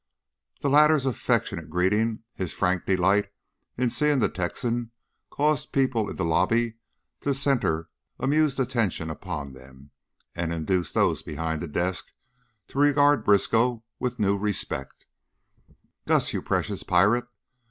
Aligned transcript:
The 0.61 0.69
latter's 0.71 1.05
affectionate 1.05 1.69
greeting, 1.69 2.23
his 2.33 2.53
frank 2.53 2.87
delight 2.87 3.31
at 3.77 3.91
seeing 3.91 4.17
the 4.17 4.29
Texan, 4.29 4.89
caused 5.29 5.71
people 5.73 6.09
in 6.09 6.15
the 6.15 6.25
lobby 6.25 6.77
to 7.19 7.35
center 7.35 7.87
amused 8.19 8.59
attention 8.59 9.11
upon 9.11 9.53
them, 9.53 9.91
and 10.33 10.51
induced 10.51 10.95
those 10.95 11.21
behind 11.21 11.61
the 11.61 11.67
desk 11.67 12.07
to 12.69 12.79
regard 12.79 13.23
Briskow 13.23 13.83
with 13.99 14.17
new 14.17 14.35
respect. 14.35 15.05
"Gus! 16.07 16.33
You 16.33 16.41
precious 16.41 16.81
pirate! 16.81 17.27